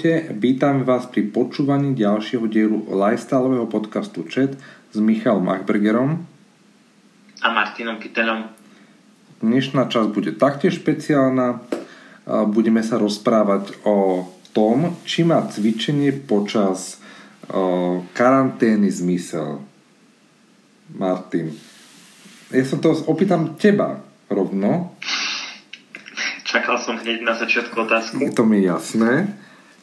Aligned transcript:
Ahojte, 0.00 0.32
vítam 0.32 0.80
vás 0.88 1.04
pri 1.12 1.28
počúvaní 1.28 1.92
ďalšieho 1.92 2.48
dielu 2.48 2.88
lifestyleového 2.88 3.68
podcastu 3.68 4.24
Chat 4.24 4.56
s 4.88 4.96
Michalom 4.96 5.44
Achbergerom 5.44 6.24
a 7.44 7.48
Martinom 7.52 8.00
Kytelom. 8.00 8.48
Dnešná 9.44 9.92
časť 9.92 10.08
bude 10.08 10.32
taktiež 10.32 10.80
špeciálna. 10.80 11.60
Budeme 12.48 12.80
sa 12.80 12.96
rozprávať 12.96 13.76
o 13.84 14.24
tom, 14.56 14.96
či 15.04 15.20
má 15.20 15.44
cvičenie 15.44 16.16
počas 16.16 16.96
karantény 18.16 18.88
zmysel. 18.88 19.60
Martin. 20.96 21.52
Ja 22.48 22.64
sa 22.64 22.80
to 22.80 22.96
opýtam 23.04 23.60
teba 23.60 24.00
rovno. 24.32 24.96
Čakal 26.48 26.80
som 26.80 26.96
hneď 26.96 27.20
na 27.20 27.36
začiatku 27.36 27.76
otázku. 27.84 28.32
To 28.32 28.48
mi 28.48 28.64
je 28.64 28.72
jasné 28.72 29.36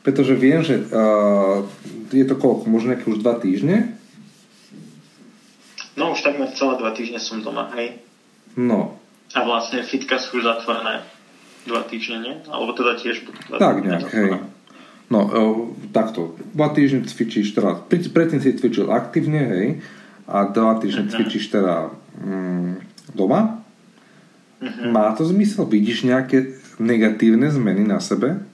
pretože 0.08 0.40
viem, 0.40 0.64
že 0.64 0.88
uh, 0.88 1.68
je 2.16 2.24
to 2.24 2.40
koľko, 2.40 2.72
možno 2.72 2.96
nejaké 2.96 3.12
už 3.12 3.20
dva 3.20 3.36
týždne? 3.36 4.00
No 6.00 6.16
už 6.16 6.24
takmer 6.24 6.48
celé 6.56 6.80
dva 6.80 6.96
týždne 6.96 7.20
som 7.20 7.44
doma, 7.44 7.68
hej. 7.76 8.00
No. 8.56 8.96
A 9.36 9.44
vlastne 9.44 9.84
fitka 9.84 10.16
sú 10.16 10.40
už 10.40 10.48
zatvorené 10.48 11.04
dva 11.68 11.84
týždne, 11.84 12.24
nie? 12.24 12.34
Alebo 12.48 12.72
teda 12.72 12.96
tiež 12.96 13.28
budú 13.28 13.36
dva 13.52 13.60
Tak 13.60 13.84
nejak, 13.84 14.08
hej. 14.16 14.32
No, 15.12 15.20
uh, 15.28 15.76
takto. 15.92 16.40
Dva 16.56 16.72
týždne 16.72 17.04
cvičíš 17.04 17.52
teda, 17.52 17.84
predtým 17.92 18.40
si 18.40 18.56
cvičil 18.56 18.88
aktívne, 18.88 19.44
hej, 19.44 19.68
a 20.24 20.48
dva 20.48 20.80
týždne 20.80 21.12
uh-huh. 21.12 21.20
cvičíš 21.20 21.52
teda 21.52 21.92
um, 22.24 22.80
doma. 23.12 23.60
Uh-huh. 24.64 24.88
Má 24.88 25.12
to 25.20 25.28
zmysel? 25.28 25.68
Vidíš 25.68 26.08
nejaké 26.08 26.56
negatívne 26.80 27.52
zmeny 27.52 27.84
na 27.84 28.00
sebe? 28.00 28.47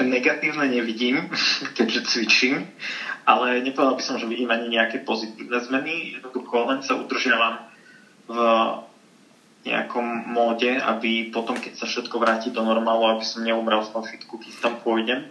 Negatívne 0.00 0.64
nevidím, 0.72 1.28
keďže 1.76 2.08
cvičím, 2.08 2.64
ale 3.28 3.60
nepovedal 3.60 4.00
by 4.00 4.02
som, 4.02 4.16
že 4.16 4.26
vidím 4.26 4.48
ani 4.48 4.72
nejaké 4.72 5.04
pozitívne 5.04 5.60
zmeny. 5.60 6.16
Jednoducho 6.16 6.56
len 6.64 6.80
sa 6.80 6.96
udržiavam 6.96 7.68
v 8.26 8.36
nejakom 9.62 10.06
móde, 10.26 10.74
aby 10.74 11.30
potom, 11.30 11.54
keď 11.54 11.78
sa 11.78 11.86
všetko 11.86 12.18
vráti 12.18 12.50
do 12.50 12.66
normálu, 12.66 13.14
aby 13.14 13.22
som 13.22 13.46
neumrel 13.46 13.82
z 13.86 13.94
fitku, 14.10 14.42
keď 14.42 14.52
tam 14.58 14.74
pôjdem. 14.82 15.30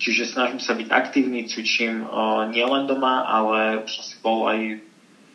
Čiže 0.00 0.32
snažím 0.34 0.58
sa 0.58 0.72
byť 0.72 0.88
aktívny, 0.88 1.44
cvičím 1.46 2.02
uh, 2.02 2.48
nielen 2.48 2.88
doma, 2.88 3.22
ale 3.28 3.84
už 3.84 3.92
asi 4.02 4.16
bol 4.24 4.48
aj 4.48 4.80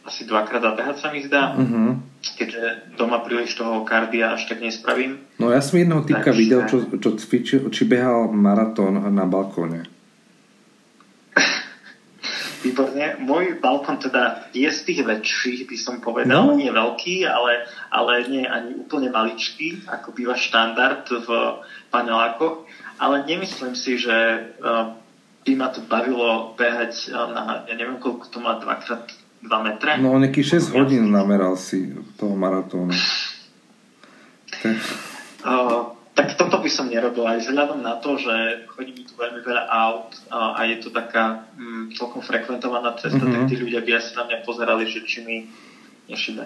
asi 0.08 0.24
dvakrát 0.24 0.64
zabehať 0.64 0.96
sa 1.04 1.12
mi 1.12 1.20
zdá. 1.20 1.54
Uh-huh 1.60 2.00
keďže 2.36 2.94
doma 2.98 3.22
príliš 3.24 3.56
toho 3.56 3.86
kardia 3.86 4.34
až 4.36 4.50
tak 4.50 4.60
nespravím. 4.60 5.22
No 5.38 5.54
ja 5.54 5.62
som 5.62 5.80
jedného 5.80 6.04
typka 6.04 6.34
Takže... 6.34 6.42
videl, 6.42 6.62
čo, 6.68 6.78
čo 6.98 7.10
cvičil, 7.16 7.70
či 7.70 7.84
behal 7.86 8.34
maratón 8.34 9.00
na 9.14 9.26
balkóne. 9.30 9.86
Výborne. 12.66 13.22
Môj 13.22 13.62
balkón 13.62 14.02
teda 14.02 14.50
je 14.52 14.68
z 14.68 14.80
tých 14.84 15.06
väčších, 15.06 15.70
by 15.70 15.78
som 15.78 15.96
povedal. 16.02 16.52
No. 16.52 16.58
Nie 16.58 16.74
veľký, 16.74 17.24
ale, 17.30 17.70
ale 17.94 18.26
nie 18.28 18.44
ani 18.44 18.82
úplne 18.82 19.14
maličký, 19.14 19.86
ako 19.88 20.12
býva 20.18 20.34
štandard 20.36 21.06
v 21.08 21.30
panelákoch. 21.94 22.66
Ale 22.98 23.30
nemyslím 23.30 23.78
si, 23.78 24.02
že 24.02 24.50
uh, 24.58 24.98
by 25.46 25.54
ma 25.54 25.70
to 25.70 25.86
bavilo 25.86 26.58
behať 26.58 27.14
uh, 27.14 27.30
na, 27.30 27.42
ja 27.70 27.78
neviem, 27.78 28.02
koľko 28.02 28.26
to 28.34 28.42
má, 28.42 28.58
dvakrát 28.58 29.06
2 29.42 29.68
metre. 29.68 30.02
No 30.02 30.18
nejakých 30.18 30.60
6 30.60 30.78
hodín 30.78 31.14
nameral 31.14 31.54
si 31.56 31.94
toho 32.18 32.34
maratónu. 32.34 32.94
Uh, 35.46 35.94
tak 36.18 36.34
toto 36.34 36.58
by 36.58 36.70
som 36.70 36.90
nerobil 36.90 37.30
aj 37.30 37.46
vzhľadom 37.46 37.86
na 37.86 38.02
to, 38.02 38.18
že 38.18 38.66
chodí 38.74 38.98
mi 38.98 39.04
tu 39.06 39.14
veľmi 39.14 39.46
veľa 39.46 39.64
aut 39.70 40.10
uh, 40.34 40.58
a 40.58 40.66
je 40.66 40.82
to 40.82 40.90
taká 40.90 41.46
um, 41.54 41.94
celkom 41.94 42.26
frekventovaná 42.26 42.98
cesta, 42.98 43.22
mm-hmm. 43.22 43.46
tak 43.46 43.54
tí 43.54 43.56
ľudia 43.62 43.86
by 43.86 43.92
asi 44.02 44.18
na 44.18 44.24
mňa 44.26 44.38
pozerali, 44.42 44.90
že 44.90 45.06
či 45.06 45.22
mi 45.22 45.46
nešibe. 46.10 46.46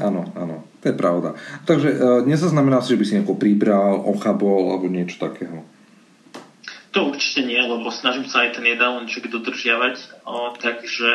Áno, 0.00 0.24
áno, 0.34 0.64
to 0.80 0.90
je 0.90 0.96
pravda. 0.96 1.38
Takže 1.68 1.88
uh, 1.92 1.98
nezaznamenal 2.26 2.82
si, 2.82 2.96
že 2.96 2.98
by 2.98 3.04
si 3.06 3.14
nejako 3.20 3.38
pribral, 3.38 4.02
ochabol 4.08 4.74
alebo 4.74 4.90
niečo 4.90 5.22
takého? 5.22 5.62
To 6.92 7.08
určite 7.08 7.48
nie, 7.48 7.56
lebo 7.56 7.88
snažím 7.88 8.28
sa 8.28 8.44
aj 8.44 8.60
ten 8.60 8.68
jedálniček 8.68 9.32
dodržiavať, 9.32 10.28
o, 10.28 10.52
takže 10.60 11.10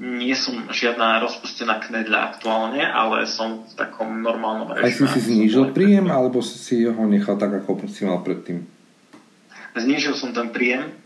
nie 0.00 0.32
som 0.32 0.72
žiadna 0.72 1.20
rozpustená 1.20 1.76
knedľa 1.84 2.18
aktuálne, 2.32 2.80
ale 2.80 3.28
som 3.28 3.68
v 3.68 3.72
takom 3.76 4.24
normálnom 4.24 4.72
režime. 4.72 4.88
Aj 4.88 4.96
si 4.96 5.04
si 5.12 5.20
znížil 5.28 5.76
príjem, 5.76 6.08
alebo 6.08 6.40
si 6.40 6.56
si 6.56 6.76
ho 6.88 7.04
nechal 7.04 7.36
tak, 7.36 7.52
ako 7.60 7.84
si 7.84 8.08
mal 8.08 8.24
predtým? 8.24 8.64
Znížil 9.76 10.16
som 10.16 10.32
ten 10.32 10.48
príjem 10.48 10.96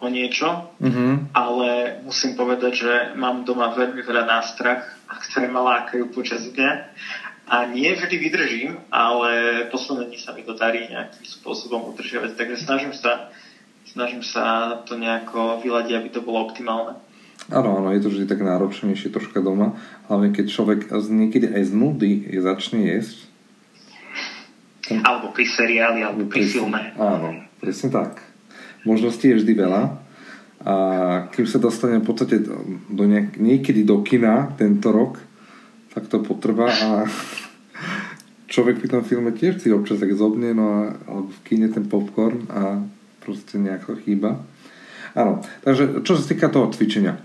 o 0.00 0.08
niečo, 0.08 0.72
uh-huh. 0.80 1.28
ale 1.36 2.00
musím 2.08 2.40
povedať, 2.40 2.72
že 2.72 2.92
mám 3.20 3.44
doma 3.44 3.76
veľmi 3.76 4.00
veľa 4.00 4.24
nástrach, 4.24 4.96
ktoré 5.28 5.52
ma 5.52 5.60
lákajú 5.60 6.08
počas 6.16 6.48
dňa 6.48 6.70
a 7.52 7.56
nie 7.68 7.92
vždy 7.92 8.16
vydržím, 8.16 8.80
ale 8.88 9.64
posledné 9.68 10.08
dní 10.08 10.18
sa 10.20 10.32
mi 10.32 10.46
to 10.46 10.56
darí 10.56 10.88
nejakým 10.88 11.26
spôsobom 11.26 11.92
udržiavať, 11.92 12.32
takže 12.32 12.64
snažím 12.64 12.92
sa, 12.96 13.28
snažím 13.90 14.24
sa 14.24 14.78
to 14.88 14.96
nejako 14.96 15.60
vyladiť, 15.60 15.92
aby 16.00 16.08
to 16.08 16.24
bolo 16.24 16.48
optimálne. 16.48 16.96
Áno, 17.48 17.80
áno, 17.80 17.94
je 17.94 18.02
to 18.02 18.10
vždy 18.10 18.26
tak 18.26 18.42
náročnejšie 18.42 19.14
troška 19.14 19.40
doma, 19.40 19.78
hlavne 20.10 20.34
keď 20.34 20.46
človek 20.52 20.80
niekedy 20.90 21.48
aj 21.48 21.62
z 21.70 21.72
nudy 21.72 22.10
začne 22.42 22.84
jesť. 22.84 23.24
Ten... 24.84 25.00
Alebo 25.06 25.32
pri 25.32 25.46
seriáli, 25.48 26.04
alebo 26.04 26.26
pri, 26.28 26.44
pri 26.44 26.44
filme. 26.44 26.80
Áno, 26.98 27.46
presne 27.62 27.88
tak. 27.88 28.20
Možností 28.84 29.32
je 29.32 29.38
vždy 29.40 29.52
veľa 29.54 29.82
a 30.66 30.74
kým 31.30 31.46
sa 31.46 31.62
dostane 31.62 32.02
v 32.02 32.06
podstate 32.06 32.42
do, 32.42 32.58
do 32.90 33.04
nejak, 33.06 33.38
niekedy 33.38 33.86
do 33.86 34.02
kina 34.02 34.50
tento 34.58 34.90
rok, 34.90 35.22
tak 35.94 36.10
to 36.10 36.18
potrvá 36.18 36.66
a 36.66 37.06
človek 38.52 38.82
pri 38.82 38.88
tom 38.90 39.02
filme 39.06 39.30
tiež 39.30 39.62
si 39.62 39.70
občas 39.70 40.02
tak 40.02 40.10
zobne, 40.18 40.50
no 40.50 40.66
a, 40.66 40.98
alebo 41.06 41.30
v 41.30 41.40
kine 41.46 41.70
ten 41.70 41.86
popcorn 41.86 42.50
a 42.50 42.82
proste 43.22 43.62
nejako 43.62 44.02
chýba. 44.02 44.42
Áno, 45.18 45.42
takže 45.66 46.06
čo 46.06 46.14
sa 46.14 46.22
týka 46.22 46.46
toho 46.46 46.70
cvičenia. 46.70 47.18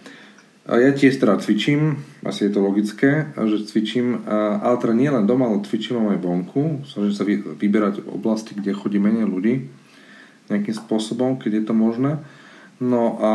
Ja 0.66 0.96
tiež 0.96 1.22
teda 1.22 1.38
cvičím, 1.38 2.02
asi 2.26 2.48
je 2.48 2.52
to 2.56 2.64
logické, 2.64 3.36
že 3.36 3.68
cvičím, 3.70 4.26
ale 4.26 4.80
teda 4.82 4.96
nie 4.96 5.12
len 5.12 5.30
doma, 5.30 5.52
ale 5.52 5.62
cvičím 5.62 6.10
aj 6.10 6.24
vonku. 6.24 6.88
Snažím 6.90 7.14
sa 7.14 7.28
vyberať 7.28 8.08
oblasti, 8.08 8.58
kde 8.58 8.74
chodí 8.74 8.98
menej 8.98 9.30
ľudí 9.30 9.70
nejakým 10.48 10.74
spôsobom, 10.74 11.38
keď 11.38 11.62
je 11.62 11.64
to 11.68 11.74
možné. 11.76 12.12
No 12.80 13.20
a 13.22 13.32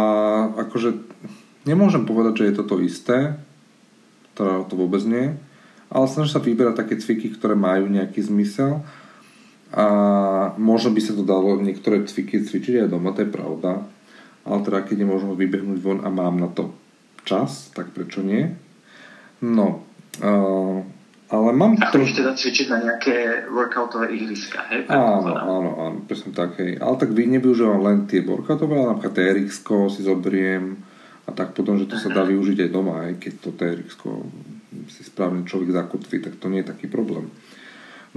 akože 0.66 0.98
nemôžem 1.68 2.08
povedať, 2.08 2.42
že 2.42 2.46
je 2.48 2.54
to 2.58 2.64
to 2.64 2.76
isté, 2.80 3.38
teda 4.32 4.64
to 4.66 4.74
vôbec 4.74 5.04
nie, 5.04 5.36
ale 5.92 6.04
snažím 6.08 6.32
sa 6.32 6.40
vyberať 6.40 6.74
také 6.80 6.96
cviky, 6.96 7.36
ktoré 7.36 7.52
majú 7.52 7.92
nejaký 7.92 8.24
zmysel 8.24 8.82
a 9.68 9.86
možno 10.56 10.96
by 10.96 11.00
sa 11.04 11.12
to 11.12 11.28
dalo 11.28 11.60
niektoré 11.60 12.08
cviky 12.08 12.40
cvičiť 12.40 12.88
aj 12.88 12.88
doma, 12.88 13.12
to 13.12 13.24
je 13.24 13.28
pravda, 13.28 13.84
ale 14.48 14.64
teda 14.64 14.80
keď 14.88 15.04
je 15.04 15.08
možno 15.08 15.36
vybehnúť 15.36 15.78
von 15.78 16.00
a 16.02 16.08
mám 16.08 16.40
na 16.40 16.48
to 16.48 16.72
čas, 17.28 17.68
tak 17.76 17.92
prečo 17.92 18.24
nie? 18.24 18.48
No, 19.44 19.84
uh, 20.24 20.80
ale 21.28 21.48
mám... 21.52 21.76
A 21.76 21.92
to... 21.92 22.00
teda 22.00 22.32
cvičiť 22.32 22.66
na 22.72 22.78
nejaké 22.80 23.44
workoutové 23.52 24.16
ihriska, 24.16 24.64
hej? 24.72 24.88
Áno, 24.88 25.36
áno, 25.36 25.70
áno, 25.76 25.98
presne 26.08 26.32
tak, 26.32 26.56
hej. 26.56 26.80
Ale 26.80 26.96
tak 26.96 27.12
vy 27.12 27.28
nevyužívam 27.28 27.84
len 27.84 28.08
tie 28.08 28.24
workoutové, 28.24 28.80
ale 28.80 28.96
napríklad 28.96 29.12
trx 29.12 29.60
si 29.92 30.00
zoberiem 30.08 30.80
a 31.28 31.30
tak 31.36 31.52
potom, 31.52 31.76
že 31.76 31.84
to 31.84 32.00
sa 32.00 32.08
dá 32.08 32.24
využiť 32.24 32.64
aj 32.64 32.70
doma, 32.72 33.04
aj 33.04 33.20
keď 33.20 33.32
to 33.44 33.50
trx 33.52 33.92
si 34.88 35.02
správne 35.04 35.44
človek 35.44 35.76
zakotví, 35.76 36.24
tak 36.24 36.40
to 36.40 36.48
nie 36.48 36.64
je 36.64 36.72
taký 36.72 36.88
problém. 36.88 37.28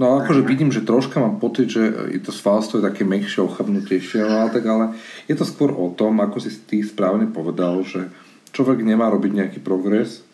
No 0.00 0.08
ale 0.08 0.24
akože 0.24 0.42
vidím, 0.48 0.72
že 0.72 0.88
troška 0.88 1.20
mám 1.20 1.36
pocit, 1.36 1.68
že 1.68 1.92
to 2.24 2.32
svalstvo 2.32 2.80
je 2.80 2.88
také 2.88 3.04
mekšie, 3.04 3.44
ochabnutejšie, 3.44 4.24
ale 4.24 4.48
tak 4.48 4.64
ale 4.64 4.96
je 5.28 5.36
to 5.36 5.44
skôr 5.44 5.68
o 5.68 5.92
tom, 5.92 6.16
ako 6.24 6.40
si 6.40 6.48
ty 6.64 6.80
správne 6.80 7.28
povedal, 7.28 7.84
že 7.84 8.08
človek 8.56 8.80
nemá 8.80 9.12
robiť 9.12 9.32
nejaký 9.36 9.58
progres 9.60 10.24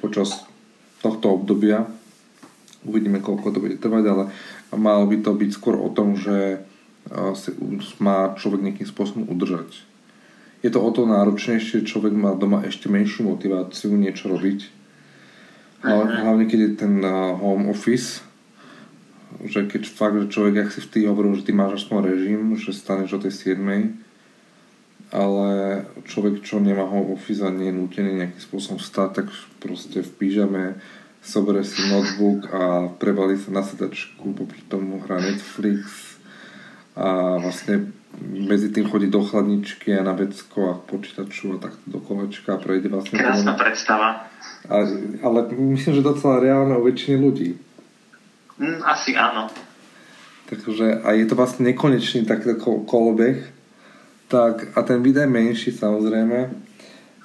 počas 0.00 0.48
tohto 1.04 1.36
obdobia. 1.36 1.84
Uvidíme, 2.88 3.20
koľko 3.20 3.52
to 3.52 3.60
bude 3.60 3.76
trvať, 3.76 4.04
ale 4.08 4.24
malo 4.72 5.04
by 5.04 5.20
to 5.20 5.36
byť 5.36 5.50
skôr 5.52 5.76
o 5.76 5.92
tom, 5.92 6.16
že 6.16 6.64
si 7.36 7.52
má 8.00 8.32
človek 8.40 8.64
nejakým 8.64 8.88
spôsobom 8.88 9.28
udržať. 9.28 9.84
Je 10.64 10.72
to 10.72 10.80
o 10.80 10.88
to 10.88 11.04
náročnejšie, 11.04 11.84
človek 11.84 12.16
má 12.16 12.32
doma 12.32 12.64
ešte 12.64 12.88
menšiu 12.88 13.28
motiváciu 13.28 13.92
niečo 13.92 14.32
robiť. 14.32 14.64
Hlavne 15.84 16.48
keď 16.48 16.58
je 16.64 16.70
ten 16.72 17.04
home 17.36 17.68
office, 17.68 18.23
že 19.42 19.66
keď 19.66 19.82
fakt, 19.90 20.16
že 20.20 20.30
človek, 20.30 20.66
ak 20.66 20.70
si 20.70 20.80
v 20.84 20.90
tý 20.90 21.00
hovoril, 21.10 21.34
že 21.34 21.46
ty 21.48 21.52
máš 21.52 21.82
aspoň 21.82 21.98
režim, 22.14 22.54
že 22.54 22.70
staneš 22.70 23.18
o 23.18 23.22
tej 23.22 23.58
7 23.58 24.04
ale 25.14 25.84
človek, 26.10 26.42
čo 26.42 26.58
nemá 26.58 26.90
home 26.90 27.14
office 27.14 27.38
a 27.46 27.54
nie 27.54 27.70
je 27.70 27.78
nutený 27.78 28.10
nejakým 28.18 28.42
spôsobom 28.42 28.82
stať, 28.82 29.22
tak 29.22 29.26
proste 29.62 30.02
v 30.02 30.10
pyžame 30.18 30.64
sobere 31.22 31.62
si 31.62 31.86
notebook 31.86 32.50
a 32.50 32.90
prebalí 32.98 33.38
sa 33.38 33.54
na 33.54 33.62
sedačku, 33.62 34.34
popri 34.34 34.60
tomu 34.66 34.98
hrá 35.06 35.22
Netflix 35.22 36.18
a 36.98 37.38
vlastne 37.38 37.94
medzi 38.22 38.70
tým 38.74 38.86
chodí 38.90 39.06
do 39.10 39.22
chladničky 39.22 39.94
a 39.94 40.06
na 40.06 40.14
vecko 40.18 40.70
a 40.70 40.74
k 40.78 40.86
počítaču 40.86 41.58
a 41.58 41.62
takto 41.62 41.82
do 41.86 41.98
kolečka 42.02 42.54
a 42.54 42.62
prejde 42.62 42.90
vlastne... 42.90 43.18
Krásna 43.18 43.54
predstava. 43.54 44.30
Ale, 44.66 45.18
ale 45.22 45.38
myslím, 45.74 45.98
že 45.98 46.02
docela 46.02 46.42
reálne 46.42 46.74
o 46.78 46.86
väčšine 46.86 47.16
ľudí. 47.22 47.58
Mm, 48.58 48.80
asi 48.86 49.18
áno. 49.18 49.50
Takže 50.44 51.02
a 51.02 51.16
je 51.16 51.26
to 51.26 51.34
vlastne 51.34 51.66
nekonečný 51.66 52.28
taký 52.28 52.54
kolobeh. 52.60 53.48
Tak, 54.28 54.76
a 54.76 54.80
ten 54.84 55.00
výdaj 55.00 55.26
menší 55.26 55.72
samozrejme. 55.72 56.52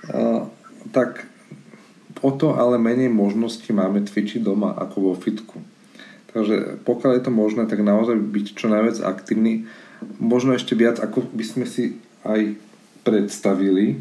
Uh, 0.09 0.47
tak 0.95 1.27
o 2.23 2.31
to 2.31 2.55
ale 2.55 2.79
menej 2.79 3.11
možností 3.11 3.75
máme 3.75 4.03
cvičiť 4.03 4.43
doma 4.43 4.73
ako 4.75 5.11
vo 5.11 5.13
fitku. 5.15 5.59
Takže 6.29 6.85
pokiaľ 6.85 7.11
je 7.19 7.23
to 7.25 7.31
možné, 7.33 7.65
tak 7.65 7.81
naozaj 7.81 8.15
byť 8.15 8.45
čo 8.53 8.69
najviac 8.69 9.01
aktívny. 9.01 9.65
Možno 10.21 10.53
ešte 10.53 10.77
viac, 10.77 11.01
ako 11.01 11.25
by 11.33 11.45
sme 11.45 11.65
si 11.65 11.97
aj 12.23 12.55
predstavili, 13.01 13.99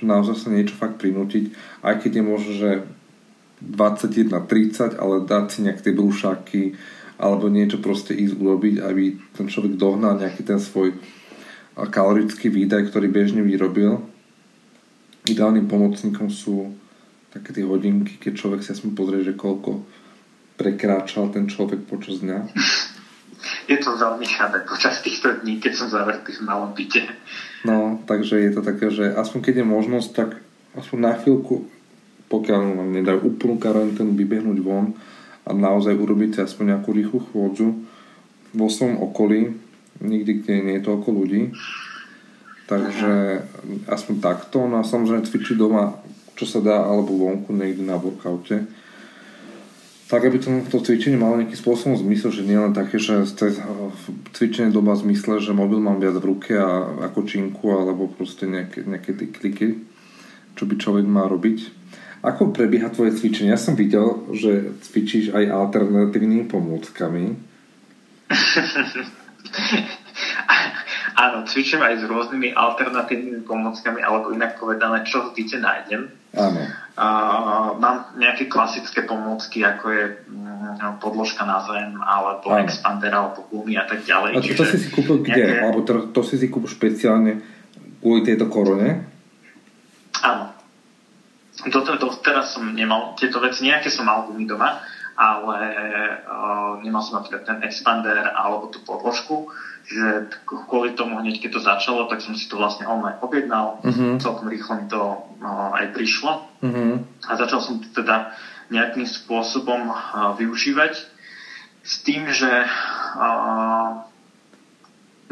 že 0.00 0.04
naozaj 0.06 0.36
sa 0.38 0.48
niečo 0.48 0.78
fakt 0.78 0.96
prinútiť, 1.02 1.52
aj 1.82 1.94
keď 2.02 2.10
je 2.18 2.24
možno, 2.24 2.50
že 2.54 2.70
21-30, 3.62 4.98
ale 4.98 5.26
dať 5.26 5.44
si 5.50 5.58
nejaké 5.66 5.90
tie 5.90 5.94
brúšaky 5.94 6.62
alebo 7.18 7.50
niečo 7.50 7.82
proste 7.82 8.14
ísť 8.14 8.38
urobiť, 8.38 8.74
aby 8.78 9.18
ten 9.34 9.50
človek 9.50 9.74
dohnal 9.74 10.22
nejaký 10.22 10.46
ten 10.46 10.62
svoj 10.62 10.94
kalorický 11.74 12.50
výdaj, 12.50 12.90
ktorý 12.90 13.10
bežne 13.10 13.42
vyrobil. 13.42 14.02
Ideálnym 15.26 15.66
pomocníkom 15.66 16.30
sú 16.30 16.74
také 17.34 17.50
tie 17.50 17.66
hodinky, 17.66 18.18
keď 18.22 18.32
človek 18.38 18.60
si 18.62 18.70
aspoň 18.70 18.90
pozrie, 18.94 19.20
že 19.26 19.34
koľko 19.34 19.82
prekráčal 20.58 21.30
ten 21.34 21.50
človek 21.50 21.86
počas 21.86 22.22
dňa? 22.22 22.38
Je 23.70 23.78
to 23.78 23.94
veľmi 23.94 24.26
chápe 24.26 24.66
počas 24.66 24.98
týchto 24.98 25.30
dní, 25.44 25.62
keď 25.62 25.72
som 25.78 25.86
zavretý 25.86 26.34
v 26.34 26.42
malom 26.42 26.74
byte. 26.74 27.06
No, 27.62 28.02
takže 28.02 28.40
je 28.40 28.50
to 28.50 28.66
také, 28.66 28.90
že 28.90 29.14
aspoň 29.14 29.38
keď 29.44 29.54
je 29.62 29.66
možnosť, 29.68 30.08
tak 30.10 30.42
aspoň 30.74 30.98
na 30.98 31.12
chvíľku, 31.14 31.70
pokiaľ 32.28 32.60
nám 32.76 32.88
nedajú 32.92 33.34
úplnú 33.34 33.56
karanténu, 33.56 34.12
vybehnúť 34.14 34.58
von 34.60 34.96
a 35.48 35.50
naozaj 35.56 35.96
urobiť 35.96 36.30
si 36.36 36.40
aspoň 36.44 36.76
nejakú 36.76 36.90
rýchlu 36.92 37.18
chôdzu 37.32 37.68
vo 38.52 38.66
svojom 38.68 39.00
okolí, 39.00 39.56
nikdy, 40.00 40.44
kde 40.44 40.52
nie 40.64 40.74
je 40.80 40.86
toľko 40.86 41.08
ľudí. 41.12 41.42
Takže 42.68 43.44
aspoň 43.88 44.14
takto. 44.20 44.68
No 44.68 44.80
a 44.80 44.84
samozrejme 44.84 45.24
cvičiť 45.24 45.56
doma, 45.56 45.96
čo 46.36 46.44
sa 46.44 46.60
dá, 46.60 46.84
alebo 46.84 47.16
vonku 47.16 47.56
niekde 47.56 47.80
na 47.80 47.96
workoute 47.96 48.68
tak 50.08 50.24
aby 50.24 50.40
to, 50.40 50.48
to 50.72 50.80
cvičenie 50.80 51.20
malo 51.20 51.36
nejakým 51.36 51.60
spôsobom 51.60 51.92
zmysel, 52.00 52.32
že 52.32 52.48
nie 52.48 52.56
len 52.56 52.72
také, 52.72 52.96
že 52.96 53.28
cvičenie 54.32 54.72
doba 54.72 54.96
v 54.96 55.04
zmysle, 55.04 55.36
že 55.36 55.52
mobil 55.52 55.84
mám 55.84 56.00
viac 56.00 56.16
v 56.16 56.32
ruke 56.32 56.56
a 56.56 57.04
ako 57.12 57.28
činku, 57.28 57.68
alebo 57.76 58.08
proste 58.08 58.48
nejaké, 58.48 58.88
nejaké 58.88 59.12
tie 59.12 59.28
kliky, 59.28 59.68
čo 60.56 60.64
by 60.64 60.80
človek 60.80 61.04
mal 61.04 61.28
robiť. 61.28 61.58
Ako 62.18 62.50
prebieha 62.50 62.90
tvoje 62.90 63.14
cvičenie? 63.14 63.54
Ja 63.54 63.60
som 63.60 63.78
videl, 63.78 64.26
že 64.34 64.74
cvičíš 64.82 65.30
aj 65.30 65.44
alternatívnymi 65.54 66.50
pomôckami. 66.50 67.38
Áno, 71.18 71.42
cvičím 71.50 71.82
aj 71.82 71.98
s 71.98 72.04
rôznymi 72.06 72.54
alternatívnymi 72.54 73.42
pomockami, 73.42 74.02
alebo 74.02 74.30
inak 74.30 74.54
povedané, 74.58 75.02
čo 75.02 75.30
v 75.30 75.46
nájdem. 75.58 76.10
Áno. 76.34 76.62
Uh, 76.98 77.74
mám 77.78 78.14
nejaké 78.18 78.46
klasické 78.46 79.02
pomôcky, 79.02 79.62
ako 79.66 79.84
je 79.90 80.04
um, 80.30 80.98
podložka 81.02 81.42
na 81.42 81.62
zem, 81.66 81.94
alebo 81.98 82.54
Áno. 82.54 82.62
expander, 82.66 83.10
alebo 83.10 83.46
gumy 83.50 83.74
a 83.78 83.86
tak 83.86 84.06
ďalej. 84.06 84.30
A 84.34 84.42
to, 84.42 84.62
to 84.62 84.64
si 84.66 84.78
si 84.78 84.88
kúpil 84.94 85.22
kde? 85.26 85.42
Nejaké... 85.42 85.62
Alebo 85.62 85.80
to, 85.82 86.10
to 86.14 86.20
si 86.22 86.38
si 86.38 86.46
kúpil 86.50 86.70
špeciálne 86.70 87.42
kvôli 87.98 88.22
tejto 88.22 88.46
korone? 88.46 89.17
Toto, 91.58 91.98
to, 91.98 92.08
teraz 92.22 92.54
som 92.54 92.70
nemal 92.70 93.18
tieto 93.18 93.42
veci, 93.42 93.66
nejaké 93.66 93.90
som 93.90 94.06
mal 94.06 94.30
gumy 94.30 94.46
doma, 94.46 94.78
ale 95.18 95.58
uh, 96.22 96.78
nemal 96.78 97.02
som 97.02 97.18
napríklad 97.18 97.42
ten 97.42 97.58
expander 97.66 98.30
alebo 98.30 98.70
tú 98.70 98.78
podložku 98.86 99.50
že 99.88 100.28
kvôli 100.44 100.92
tomu 100.92 101.16
hneď 101.16 101.40
keď 101.40 101.50
to 101.56 101.60
začalo, 101.64 102.12
tak 102.12 102.20
som 102.20 102.36
si 102.36 102.44
to 102.44 102.60
vlastne 102.60 102.84
online 102.84 103.16
objednal, 103.24 103.80
uh-huh. 103.80 104.20
celkom 104.20 104.52
rýchlo 104.52 104.84
mi 104.84 104.86
to 104.92 105.00
uh, 105.00 105.72
aj 105.80 105.96
prišlo 105.96 106.44
uh-huh. 106.60 107.00
a 107.24 107.32
začal 107.40 107.64
som 107.64 107.80
to 107.80 107.88
teda 107.96 108.36
nejakým 108.68 109.08
spôsobom 109.08 109.88
uh, 109.88 110.36
využívať 110.36 110.92
s 111.80 111.94
tým, 112.04 112.28
že 112.28 112.68
uh, 112.68 114.04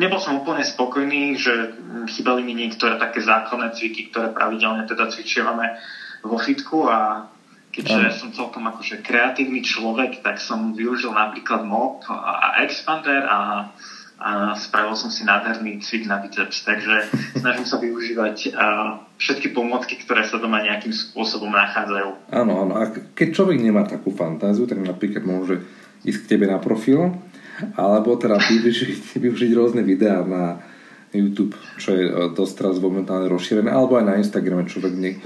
nebol 0.00 0.16
som 0.24 0.40
úplne 0.40 0.64
spokojný, 0.64 1.36
že 1.36 1.76
chýbali 2.16 2.40
mi 2.40 2.56
niektoré 2.56 2.96
také 2.96 3.20
základné 3.20 3.76
cviky, 3.76 4.08
ktoré 4.08 4.32
pravidelne 4.32 4.88
teda 4.88 5.12
cvičívame 5.12 5.76
vo 6.26 6.38
fitku 6.38 6.90
a 6.90 7.30
keďže 7.70 7.98
uh-huh. 7.98 8.18
som 8.18 8.28
celkom 8.34 8.64
akože 8.68 9.04
kreatívny 9.04 9.62
človek, 9.62 10.20
tak 10.20 10.42
som 10.42 10.72
využil 10.72 11.12
napríklad 11.12 11.64
MOP 11.64 12.08
a 12.10 12.60
Expander 12.64 13.24
a 13.26 13.70
a 14.16 14.56
spravil 14.56 14.96
som 14.96 15.12
si 15.12 15.28
nádherný 15.28 15.84
cvik 15.84 16.08
na 16.08 16.16
biceps, 16.24 16.64
takže 16.64 17.12
snažím 17.40 17.68
sa 17.68 17.76
využívať 17.76 18.36
uh, 18.48 19.04
všetky 19.20 19.52
pomocky, 19.52 20.00
ktoré 20.00 20.24
sa 20.24 20.40
doma 20.40 20.64
nejakým 20.64 20.92
spôsobom 20.92 21.52
nachádzajú. 21.52 22.32
Áno, 22.32 22.64
áno. 22.64 22.74
A 22.80 22.88
keď 23.12 23.28
človek 23.36 23.60
nemá 23.60 23.84
takú 23.84 24.08
fantáziu, 24.16 24.64
tak 24.64 24.80
napríklad 24.80 25.20
môže 25.20 25.60
ísť 26.08 26.24
k 26.24 26.28
tebe 26.32 26.48
na 26.48 26.56
profil, 26.56 27.12
alebo 27.76 28.16
teda 28.16 28.40
využiť, 28.48 29.20
využiť 29.20 29.50
rôzne 29.52 29.84
videá 29.84 30.24
na 30.24 30.64
YouTube, 31.14 31.54
čo 31.78 31.94
je 31.94 32.04
dosť 32.34 32.54
teraz 32.58 32.76
momentálne 32.82 33.30
rozšírené, 33.30 33.70
alebo 33.70 33.98
aj 33.98 34.04
na 34.04 34.18
Instagrame 34.18 34.66
človek 34.66 34.94
nie, 34.94 35.18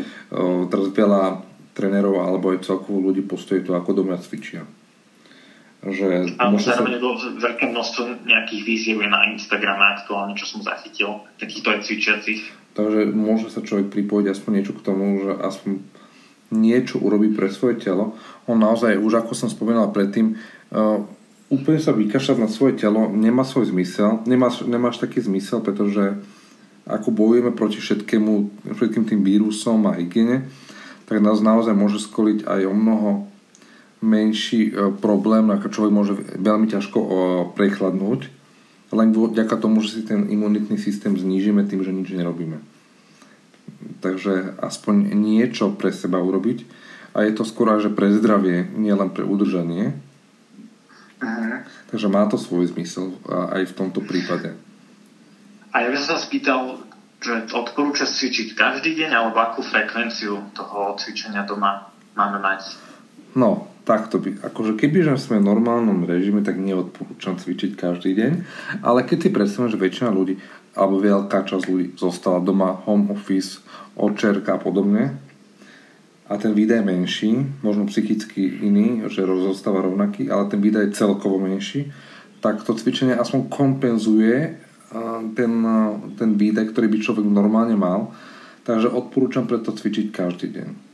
teraz 0.68 0.86
veľa 0.92 1.46
trénerov 1.74 2.20
alebo 2.20 2.52
aj 2.52 2.66
celkovo 2.66 3.00
ľudí 3.00 3.24
postojí 3.24 3.62
to, 3.62 3.72
ako 3.72 4.02
doma 4.02 4.18
cvičia. 4.18 4.66
Že 5.80 6.36
a 6.36 6.52
zároveň 6.60 7.00
sa... 7.00 7.40
veľké 7.40 7.72
množstvo 7.72 8.28
nejakých 8.28 8.62
výziev 8.68 9.00
na 9.08 9.32
Instagrame 9.32 9.96
aktuálne, 9.96 10.36
čo 10.36 10.44
som 10.44 10.60
zachytil, 10.60 11.24
takýchto 11.40 11.72
aj 11.72 11.88
cvičiacich. 11.88 12.40
Takže 12.76 13.16
môže 13.16 13.48
sa 13.48 13.64
človek 13.64 13.88
pripojiť 13.88 14.26
aspoň 14.28 14.50
niečo 14.60 14.76
k 14.76 14.84
tomu, 14.84 15.24
že 15.24 15.32
aspoň 15.40 15.80
niečo 16.52 17.00
urobí 17.00 17.32
pre 17.32 17.48
svoje 17.48 17.80
telo. 17.80 18.12
On 18.44 18.60
naozaj, 18.60 19.00
už 19.00 19.24
ako 19.24 19.32
som 19.32 19.48
spomínal 19.48 19.88
predtým, 19.94 20.36
uh, 20.36 21.00
úplne 21.50 21.82
sa 21.82 21.90
vykašľať 21.90 22.38
na 22.38 22.48
svoje 22.48 22.78
telo 22.78 23.10
nemá 23.10 23.42
svoj 23.42 23.74
zmysel, 23.74 24.22
nemáš, 24.24 24.62
nemáš 24.64 25.02
taký 25.02 25.18
zmysel, 25.18 25.60
pretože 25.60 26.16
ako 26.86 27.10
bojujeme 27.10 27.52
proti 27.52 27.82
všetkému, 27.82 28.64
všetkým 28.74 29.04
tým 29.04 29.20
vírusom 29.26 29.90
a 29.90 29.98
hygiene, 29.98 30.46
tak 31.10 31.18
nás 31.20 31.42
naozaj 31.42 31.74
môže 31.74 31.98
skoliť 31.98 32.46
aj 32.46 32.60
o 32.70 32.74
mnoho 32.74 33.10
menší 34.00 34.70
e, 34.70 34.94
problém, 34.96 35.50
ako 35.52 35.66
človek 35.68 35.92
môže 35.92 36.14
veľmi 36.38 36.70
ťažko 36.70 36.98
e, 36.98 37.08
prechladnúť, 37.58 38.30
len 38.90 39.14
vďaka 39.14 39.54
tomu, 39.60 39.84
že 39.84 40.00
si 40.00 40.02
ten 40.02 40.26
imunitný 40.26 40.78
systém 40.78 41.14
znížime 41.14 41.62
tým, 41.66 41.84
že 41.84 41.94
nič 41.94 42.10
nerobíme. 42.10 42.58
Takže 44.02 44.58
aspoň 44.58 45.14
niečo 45.14 45.70
pre 45.76 45.94
seba 45.94 46.18
urobiť 46.18 46.66
a 47.14 47.22
je 47.26 47.32
to 47.34 47.46
skôr 47.46 47.70
že 47.78 47.92
pre 47.92 48.10
zdravie, 48.10 48.66
nielen 48.74 49.14
pre 49.14 49.22
udržanie. 49.22 49.94
Aha. 51.20 51.68
Takže 51.92 52.08
má 52.08 52.24
to 52.26 52.40
svoj 52.40 52.72
zmysel 52.72 53.12
aj 53.28 53.68
v 53.68 53.76
tomto 53.76 54.00
prípade. 54.00 54.56
A 55.70 55.84
ja 55.84 55.88
by 55.92 55.96
som 56.00 56.16
sa 56.16 56.18
spýtal, 56.18 56.82
že 57.20 57.46
odporúčaš 57.52 58.16
cvičiť 58.16 58.56
každý 58.56 58.96
deň 58.96 59.10
alebo 59.12 59.38
akú 59.38 59.60
frekvenciu 59.60 60.50
toho 60.56 60.96
cvičenia 60.96 61.44
doma 61.44 61.92
máme 62.16 62.40
mať? 62.40 62.74
No, 63.36 63.70
takto 63.86 64.18
by, 64.18 64.42
akože 64.42 64.74
keby 64.74 65.06
že 65.06 65.20
sme 65.20 65.38
v 65.38 65.48
normálnom 65.52 66.02
režime, 66.08 66.42
tak 66.42 66.58
neodporúčam 66.58 67.38
cvičiť 67.38 67.78
každý 67.78 68.16
deň, 68.18 68.32
ale 68.82 69.06
keď 69.06 69.28
si 69.28 69.30
predstavím, 69.30 69.70
že 69.70 69.78
väčšina 69.78 70.10
ľudí, 70.10 70.40
alebo 70.74 70.98
veľká 70.98 71.46
časť 71.46 71.64
ľudí 71.70 71.86
zostala 71.94 72.42
doma, 72.42 72.74
home 72.88 73.14
office, 73.14 73.62
očerka 73.94 74.56
a 74.56 74.62
podobne, 74.62 75.14
a 76.30 76.38
ten 76.38 76.54
výdaj 76.54 76.86
menší, 76.86 77.42
možno 77.66 77.90
psychicky 77.90 78.62
iný, 78.62 79.10
že 79.10 79.26
zostáva 79.26 79.82
rovnaký, 79.82 80.30
ale 80.30 80.46
ten 80.46 80.62
výdaj 80.62 80.86
je 80.86 80.96
celkovo 80.96 81.42
menší, 81.42 81.90
tak 82.38 82.62
to 82.62 82.72
cvičenie 82.78 83.18
aspoň 83.18 83.50
kompenzuje 83.50 84.54
ten, 85.34 85.52
ten 86.14 86.30
výdaj, 86.38 86.70
ktorý 86.70 86.86
by 86.86 86.98
človek 87.02 87.26
normálne 87.26 87.74
mal. 87.74 88.14
Takže 88.62 88.94
odporúčam 88.94 89.50
preto 89.50 89.74
cvičiť 89.74 90.06
každý 90.14 90.48
deň 90.54 90.90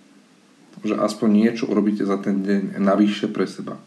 že 0.84 0.94
aspoň 0.94 1.28
niečo 1.32 1.64
urobíte 1.66 2.04
za 2.04 2.20
ten 2.20 2.44
deň 2.44 2.78
navyše 2.78 3.32
pre 3.32 3.48
seba. 3.48 3.80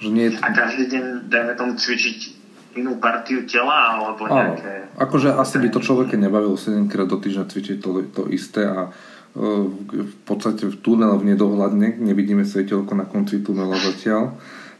Že 0.00 0.08
nie 0.12 0.24
je... 0.28 0.40
A 0.40 0.48
každý 0.52 0.88
deň, 0.88 1.04
dajme 1.28 1.52
tomu, 1.56 1.72
cvičiť 1.76 2.18
inú 2.76 3.00
partiu 3.00 3.44
tela, 3.48 3.96
alebo 3.96 4.28
nejaké... 4.28 4.92
Áno. 4.92 5.00
Akože 5.00 5.32
asi 5.32 5.56
by 5.60 5.68
to 5.72 5.80
človeka 5.80 6.16
nebavilo 6.16 6.56
7 6.56 6.88
krát 6.88 7.08
do 7.08 7.16
týždňa 7.16 7.48
cvičiť 7.48 7.76
to, 7.80 8.04
to 8.12 8.22
isté 8.28 8.68
a 8.68 8.88
e, 8.88 9.15
v 9.36 10.16
podstate 10.24 10.64
v 10.64 10.76
tunel 10.80 11.20
v 11.20 11.36
nedohľadne, 11.36 12.00
nevidíme 12.00 12.48
svetelko 12.48 12.96
na 12.96 13.04
konci 13.04 13.44
tunela 13.44 13.76
zatiaľ, 13.76 14.32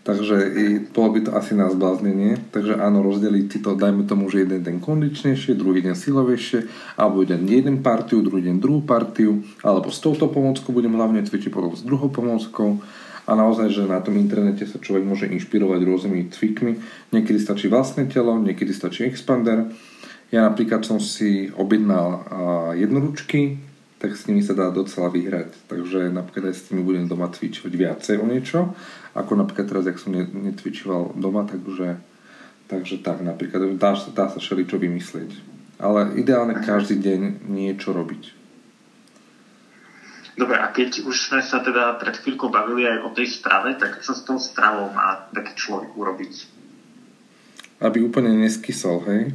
Takže 0.07 0.55
bolo 0.95 1.19
by 1.19 1.21
to 1.27 1.31
asi 1.35 1.59
na 1.59 1.67
zbláznenie. 1.67 2.39
Takže 2.55 2.79
áno, 2.79 3.03
rozdeliť 3.03 3.47
si 3.51 3.59
to, 3.59 3.75
dajme 3.75 4.07
tomu, 4.07 4.31
že 4.31 4.47
jeden 4.47 4.63
deň 4.63 4.77
kondičnejšie, 4.79 5.59
druhý 5.59 5.83
deň 5.83 5.99
silovejšie, 5.99 6.71
alebo 6.95 7.27
jeden 7.27 7.43
jeden 7.51 7.83
partiu, 7.83 8.23
druhý 8.23 8.47
deň 8.47 8.63
druhú 8.63 8.87
partiu, 8.87 9.43
alebo 9.67 9.91
s 9.91 9.99
touto 9.99 10.31
pomôckou 10.31 10.71
budem 10.71 10.95
hlavne 10.95 11.27
cvičiť 11.27 11.51
potom 11.51 11.75
s 11.75 11.83
druhou 11.83 12.07
pomôckou. 12.07 12.79
A 13.27 13.35
naozaj, 13.35 13.75
že 13.75 13.83
na 13.91 13.99
tom 13.99 14.15
internete 14.15 14.63
sa 14.71 14.79
človek 14.79 15.03
môže 15.03 15.27
inšpirovať 15.27 15.83
rôznymi 15.83 16.31
cvikmi. 16.31 16.79
Niekedy 17.11 17.43
stačí 17.43 17.67
vlastné 17.67 18.07
telo, 18.07 18.39
niekedy 18.39 18.71
stačí 18.71 19.03
expander. 19.03 19.75
Ja 20.31 20.47
napríklad 20.47 20.87
som 20.87 21.03
si 21.03 21.51
objednal 21.51 22.23
jednoručky, 22.79 23.59
tak 23.97 24.12
s 24.12 24.29
nimi 24.29 24.45
sa 24.45 24.53
dá 24.53 24.69
docela 24.69 25.09
vyhrať. 25.09 25.57
Takže 25.73 26.12
napríklad 26.12 26.53
aj 26.53 26.57
s 26.57 26.67
nimi 26.69 26.85
budem 26.85 27.09
doma 27.09 27.33
cvičiť 27.33 27.73
viacej 27.73 28.21
o 28.21 28.26
niečo 28.29 28.76
ako 29.17 29.33
napríklad 29.33 29.67
teraz, 29.67 29.88
jak 29.88 29.97
som 29.97 30.12
netvičoval 30.12 31.17
doma, 31.17 31.49
takže, 31.49 31.97
takže 32.69 33.00
tak 33.00 33.25
napríklad 33.25 33.81
dá, 33.81 33.97
dá 34.12 34.29
sa 34.29 34.37
všeličo 34.37 34.76
vymyslieť. 34.76 35.33
Ale 35.81 36.21
ideálne 36.21 36.61
každý 36.61 37.00
deň 37.00 37.49
niečo 37.49 37.97
robiť. 37.97 38.37
Dobre, 40.37 40.61
a 40.61 40.69
keď 40.69 41.09
už 41.09 41.17
sme 41.33 41.41
sa 41.41 41.65
teda 41.65 41.97
pred 41.97 42.12
chvíľkou 42.21 42.53
bavili 42.53 42.85
aj 42.85 43.09
o 43.09 43.11
tej 43.17 43.41
strave, 43.41 43.73
tak 43.81 44.05
čo 44.05 44.12
s 44.12 44.21
tou 44.21 44.37
stravou 44.37 44.93
má 44.93 45.33
taký 45.33 45.57
človek 45.57 45.97
urobiť? 45.97 46.35
Aby 47.81 48.05
úplne 48.05 48.37
neskysol, 48.37 49.00
hej? 49.09 49.33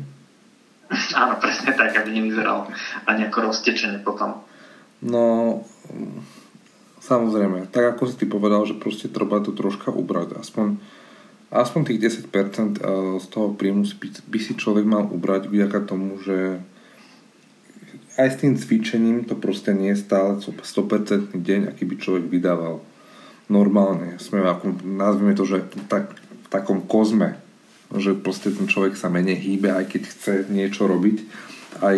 Áno, 1.22 1.42
presne 1.42 1.74
tak, 1.74 1.98
aby 1.98 2.14
nevyzeral 2.14 2.70
ani 3.10 3.26
ako 3.26 3.50
roztečenie 3.50 4.06
potom. 4.06 4.46
No, 5.02 5.62
Samozrejme, 7.02 7.74
tak 7.74 7.98
ako 7.98 8.06
si 8.06 8.16
ty 8.22 8.26
povedal, 8.30 8.62
že 8.70 8.78
proste 8.78 9.10
treba 9.10 9.42
to 9.42 9.50
troška 9.58 9.90
ubrať. 9.90 10.38
Aspoň, 10.38 10.78
aspoň 11.50 11.82
tých 11.90 12.30
10% 12.30 12.30
eh, 12.30 13.18
z 13.18 13.26
toho 13.26 13.58
príjmu 13.58 13.90
by 14.30 14.40
si 14.40 14.54
človek 14.54 14.86
mal 14.86 15.10
ubrať 15.10 15.50
vďaka 15.50 15.82
tomu, 15.90 16.22
že 16.22 16.62
aj 18.22 18.28
s 18.38 18.40
tým 18.46 18.54
cvičením 18.54 19.26
to 19.26 19.34
proste 19.34 19.74
nie 19.74 19.98
je 19.98 20.04
stále 20.04 20.38
100% 20.38 21.34
deň, 21.34 21.74
aký 21.74 21.90
by 21.90 21.96
človek 21.98 22.30
vydával 22.30 22.86
normálne. 23.50 24.22
Sme 24.22 24.46
ako, 24.46 24.86
nazvime 24.86 25.34
to, 25.34 25.42
že 25.42 25.66
tak, 25.90 26.14
v 26.14 26.48
takom 26.54 26.86
kozme, 26.86 27.42
že 27.90 28.14
proste 28.14 28.54
ten 28.54 28.70
človek 28.70 28.94
sa 28.94 29.10
menej 29.10 29.42
hýbe, 29.42 29.74
aj 29.74 29.90
keď 29.90 30.02
chce 30.06 30.34
niečo 30.54 30.86
robiť. 30.86 31.18
Aj 31.82 31.98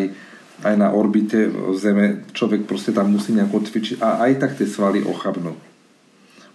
aj 0.62 0.76
na 0.78 0.94
orbite 0.94 1.50
Zeme 1.74 2.22
človek 2.38 2.70
proste 2.70 2.94
tam 2.94 3.10
musí 3.10 3.34
nejako 3.34 3.66
cvičiť 3.66 3.98
a 4.06 4.30
aj 4.30 4.32
tak 4.38 4.52
tie 4.54 4.70
svaly 4.70 5.02
ochabnú. 5.02 5.58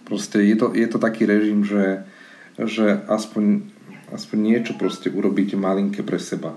Proste 0.07 0.41
je 0.41 0.55
to, 0.55 0.71
je 0.71 0.87
to 0.87 0.97
taký 0.97 1.27
režim, 1.27 1.67
že, 1.67 2.07
že 2.55 3.03
aspoň, 3.05 3.67
aspoň 4.15 4.37
niečo 4.39 4.73
proste 4.79 5.11
urobiť 5.11 5.59
malinké 5.59 6.01
pre 6.01 6.17
seba. 6.17 6.55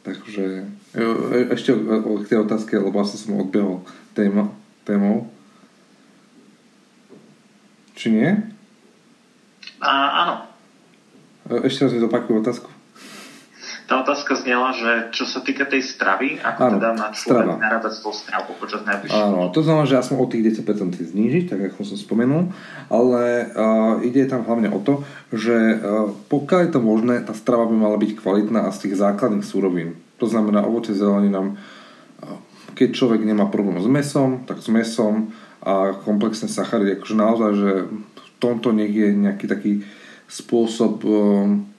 Takže 0.00 0.64
e, 0.96 1.04
ešte 1.52 1.76
k 1.76 2.24
tej 2.26 2.38
otázke, 2.42 2.72
lebo 2.80 2.90
vlastne 2.90 3.20
som 3.20 3.36
odbehol 3.36 3.84
téma, 4.16 4.48
témou. 4.88 5.28
Či 7.94 8.16
nie? 8.16 8.30
A, 9.78 9.92
áno. 10.24 10.34
E, 11.52 11.68
ešte 11.68 11.84
raz 11.84 11.92
mi 11.92 12.00
zopakujú 12.00 12.40
otázku. 12.40 12.79
Tá 13.90 14.06
otázka 14.06 14.38
znela, 14.38 14.70
že 14.70 15.10
čo 15.10 15.26
sa 15.26 15.42
týka 15.42 15.66
tej 15.66 15.82
stravy, 15.82 16.38
ako 16.38 16.62
Áno, 16.62 16.74
teda 16.78 16.88
má 16.94 17.10
človek 17.10 17.58
narábať 17.58 17.98
s 17.98 18.00
tou 18.06 18.14
stravou 18.14 18.54
počas 18.54 18.86
najbližších 18.86 19.18
Áno, 19.18 19.50
to 19.50 19.66
znamená, 19.66 19.82
že 19.90 19.98
ja 19.98 20.06
som 20.06 20.22
o 20.22 20.30
tých 20.30 20.62
10% 20.62 20.94
znížiť, 21.10 21.50
tak 21.50 21.74
ako 21.74 21.82
som 21.82 21.98
spomenul, 21.98 22.54
ale 22.86 23.50
uh, 23.50 23.98
ide 24.06 24.30
tam 24.30 24.46
hlavne 24.46 24.70
o 24.70 24.78
to, 24.78 25.02
že 25.34 25.82
uh, 25.82 26.06
pokiaľ 26.30 26.60
je 26.62 26.70
to 26.70 26.78
možné, 26.78 27.18
tá 27.26 27.34
strava 27.34 27.66
by 27.66 27.74
mala 27.74 27.98
byť 27.98 28.14
kvalitná 28.14 28.70
a 28.70 28.70
z 28.70 28.86
tých 28.86 29.02
základných 29.02 29.42
súrovín. 29.42 29.98
To 30.22 30.30
znamená 30.30 30.62
ovoce, 30.62 30.94
zeleninám, 30.94 31.58
uh, 31.58 32.38
keď 32.78 32.94
človek 32.94 33.26
nemá 33.26 33.50
problém 33.50 33.82
s 33.82 33.90
mesom, 33.90 34.46
tak 34.46 34.62
s 34.62 34.70
mesom 34.70 35.34
a 35.66 35.98
komplexné 36.06 36.46
sacharidy, 36.46 36.94
akože 36.94 37.16
naozaj, 37.18 37.50
že 37.58 37.70
v 37.90 38.28
tomto 38.38 38.70
nech 38.70 38.94
je 38.94 39.18
nejaký 39.18 39.50
taký 39.50 39.82
spôsob 40.30 41.02
uh, 41.02 41.69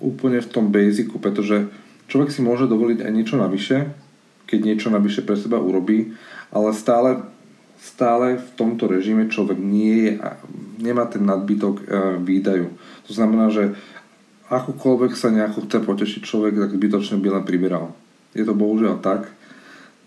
úplne 0.00 0.40
v 0.40 0.50
tom 0.50 0.72
basicu, 0.72 1.20
pretože 1.20 1.68
človek 2.10 2.32
si 2.32 2.40
môže 2.42 2.66
dovoliť 2.66 3.04
aj 3.04 3.12
niečo 3.12 3.36
navyše, 3.38 3.92
keď 4.50 4.58
niečo 4.66 4.88
navyše 4.90 5.22
pre 5.22 5.38
seba 5.38 5.62
urobí, 5.62 6.16
ale 6.50 6.74
stále, 6.74 7.22
stále 7.78 8.42
v 8.42 8.50
tomto 8.58 8.90
režime 8.90 9.30
človek 9.30 9.60
nie 9.60 10.10
je, 10.10 10.12
nemá 10.82 11.06
ten 11.06 11.22
nadbytok 11.22 11.74
e, 11.78 11.84
výdaju. 12.18 12.66
To 13.06 13.12
znamená, 13.14 13.54
že 13.54 13.78
akokoľvek 14.50 15.12
sa 15.14 15.30
nejako 15.30 15.70
chce 15.70 15.78
potešiť 15.86 16.20
človek, 16.26 16.58
tak 16.58 16.74
zbytočne 16.74 17.22
by 17.22 17.28
len 17.38 17.44
priberal. 17.46 17.94
Je 18.34 18.42
to 18.42 18.58
bohužiaľ 18.58 18.98
tak. 18.98 19.30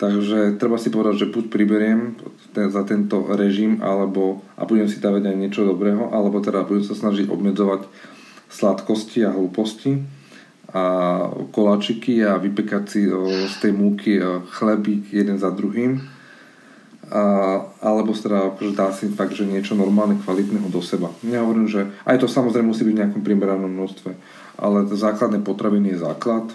Takže 0.03 0.59
treba 0.59 0.75
si 0.75 0.91
povedať, 0.91 1.23
že 1.23 1.31
buď 1.31 1.47
priberiem 1.47 2.19
za 2.51 2.83
tento 2.83 3.23
režim, 3.39 3.79
alebo 3.79 4.43
a 4.59 4.67
budem 4.67 4.91
si 4.91 4.99
dávať 4.99 5.31
aj 5.31 5.39
niečo 5.39 5.63
dobrého, 5.63 6.11
alebo 6.11 6.43
teda 6.43 6.67
budem 6.67 6.83
sa 6.83 6.91
snažiť 6.91 7.31
obmedzovať 7.31 7.87
sladkosti 8.53 9.25
a 9.25 9.33
hlúposti 9.33 9.97
a 10.73 10.83
koláčiky 11.53 12.21
a 12.21 12.37
vypekať 12.37 12.83
si 12.85 13.05
z 13.49 13.55
tej 13.61 13.73
múky 13.73 14.21
chlebík 14.53 15.09
jeden 15.13 15.37
za 15.41 15.49
druhým 15.49 16.01
a, 17.13 17.23
alebo 17.83 18.15
teda 18.15 18.55
akože 18.55 18.73
dá 18.73 18.89
si 18.89 19.11
fakt, 19.11 19.35
že 19.35 19.45
niečo 19.45 19.77
normálne, 19.77 20.17
kvalitného 20.17 20.71
do 20.71 20.81
seba. 20.81 21.11
Nehovorím, 21.21 21.69
že 21.69 21.91
aj 22.07 22.23
to 22.23 22.27
samozrejme 22.31 22.71
musí 22.71 22.87
byť 22.87 22.93
v 22.95 23.01
nejakom 23.05 23.21
primeranom 23.21 23.69
množstve, 23.69 24.11
ale 24.57 24.87
to 24.87 24.95
základné 24.97 25.45
potraviny 25.45 25.93
je 25.93 26.01
základ, 26.01 26.49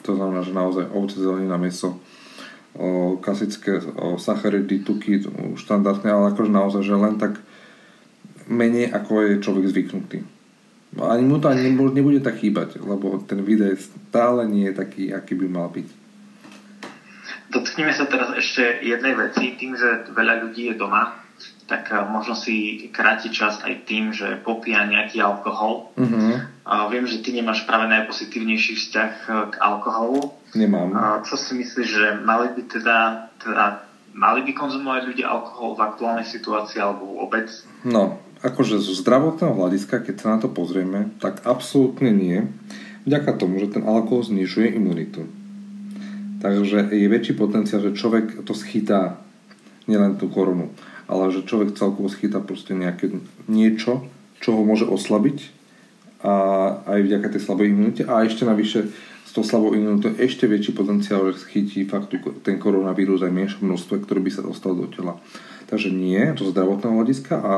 to 0.00 0.16
znamená, 0.16 0.40
že 0.40 0.56
naozaj 0.56 0.88
ovoce, 0.88 1.20
zelenina, 1.20 1.60
meso, 1.60 2.00
o, 2.76 3.18
klasické 3.20 3.82
o, 3.98 4.16
sacharidy, 4.16 4.84
tuky, 4.86 5.20
štandardné, 5.58 6.08
ale 6.08 6.32
akože 6.32 6.52
naozaj, 6.52 6.82
že 6.84 6.94
len 6.96 7.20
tak 7.20 7.40
menej 8.48 8.88
ako 8.88 9.20
je 9.20 9.42
človek 9.44 9.64
zvyknutý. 9.68 10.18
No 10.94 11.10
ani 11.10 11.26
mu 11.26 11.42
to 11.42 11.50
ani 11.50 11.74
nebude 11.74 12.22
tak 12.22 12.38
chýbať, 12.38 12.78
lebo 12.78 13.18
ten 13.26 13.42
výdaj 13.42 13.74
stále 13.82 14.46
nie 14.46 14.70
je 14.70 14.74
taký, 14.78 15.04
aký 15.10 15.34
by 15.34 15.46
mal 15.50 15.68
byť. 15.74 15.88
Dotkneme 17.50 17.90
sa 17.94 18.06
teraz 18.06 18.34
ešte 18.34 18.82
jednej 18.82 19.14
veci. 19.14 19.54
Tým, 19.58 19.74
že 19.74 20.10
veľa 20.14 20.46
ľudí 20.46 20.70
je 20.70 20.78
doma, 20.78 21.24
tak 21.66 21.90
eh, 21.90 21.98
možno 22.06 22.38
si 22.38 22.86
kráti 22.94 23.30
čas 23.30 23.58
aj 23.62 23.88
tým, 23.88 24.14
že 24.14 24.38
popíja 24.42 24.86
nejaký 24.86 25.18
alkohol. 25.22 25.90
Uh-huh. 25.98 26.42
A 26.64 26.88
viem, 26.88 27.04
že 27.06 27.20
ty 27.20 27.34
nemáš 27.34 27.66
práve 27.66 27.90
najpozitívnejší 27.90 28.72
vzťah 28.78 29.12
eh, 29.26 29.34
k 29.50 29.54
alkoholu. 29.58 30.34
Nemám. 30.54 30.94
A 30.94 31.02
čo 31.26 31.34
si 31.34 31.58
myslíš, 31.58 31.88
že 31.88 32.06
mali 32.22 32.54
by 32.54 32.62
teda, 32.70 32.98
teda 33.42 33.64
mali 34.14 34.46
by 34.46 34.52
konzumovať 34.54 35.02
ľudia 35.10 35.26
alkohol 35.26 35.74
v 35.74 35.84
aktuálnej 35.90 36.26
situácii 36.26 36.78
alebo 36.78 37.18
vôbec? 37.18 37.50
No, 37.82 38.22
akože 38.44 38.76
zo 38.76 38.92
zdravotného 38.92 39.56
hľadiska, 39.56 40.04
keď 40.04 40.14
sa 40.20 40.28
na 40.36 40.38
to 40.44 40.52
pozrieme, 40.52 41.16
tak 41.18 41.40
absolútne 41.48 42.12
nie. 42.12 42.44
Vďaka 43.08 43.40
tomu, 43.40 43.56
že 43.56 43.72
ten 43.72 43.88
alkohol 43.88 44.28
znižuje 44.28 44.76
imunitu. 44.76 45.24
Takže 46.44 46.92
je 46.92 47.08
väčší 47.08 47.40
potenciál, 47.40 47.80
že 47.80 47.96
človek 47.96 48.44
to 48.44 48.52
schytá 48.52 49.16
nielen 49.88 50.20
tú 50.20 50.28
koronu, 50.28 50.68
ale 51.08 51.32
že 51.32 51.48
človek 51.48 51.72
celkovo 51.72 52.12
schytá 52.12 52.44
proste 52.44 52.76
nejaké 52.76 53.16
niečo, 53.48 54.04
čo 54.44 54.52
ho 54.52 54.62
môže 54.64 54.84
oslabiť 54.84 55.64
a 56.24 56.32
aj 56.88 57.00
vďaka 57.04 57.28
tej 57.36 57.40
slabej 57.44 57.68
imunite 57.72 58.02
a 58.08 58.24
ešte 58.24 58.48
navyše 58.48 58.88
s 59.24 59.30
tou 59.32 59.44
slabou 59.44 59.76
imunitou 59.76 60.12
ešte 60.16 60.48
väčší 60.48 60.72
potenciál, 60.72 61.32
že 61.32 61.44
schytí 61.44 61.84
fakt 61.84 62.12
ten 62.44 62.56
koronavírus 62.56 63.20
aj 63.24 63.32
menšom 63.32 63.68
množstve, 63.68 64.04
ktorý 64.04 64.24
by 64.24 64.30
sa 64.32 64.44
dostal 64.44 64.72
do 64.72 64.88
tela. 64.88 65.20
Takže 65.68 65.92
nie, 65.92 66.20
to 66.36 66.48
zdravotného 66.48 66.96
hľadiska 66.96 67.34
a 67.40 67.52